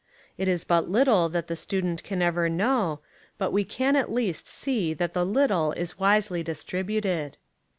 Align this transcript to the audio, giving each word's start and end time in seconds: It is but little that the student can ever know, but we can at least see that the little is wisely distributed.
It 0.35 0.47
is 0.47 0.63
but 0.63 0.89
little 0.89 1.29
that 1.29 1.45
the 1.45 1.55
student 1.55 2.03
can 2.03 2.23
ever 2.23 2.49
know, 2.49 3.01
but 3.37 3.51
we 3.51 3.63
can 3.63 3.95
at 3.95 4.11
least 4.11 4.47
see 4.47 4.95
that 4.95 5.13
the 5.13 5.23
little 5.23 5.73
is 5.73 5.99
wisely 5.99 6.41
distributed. 6.41 7.37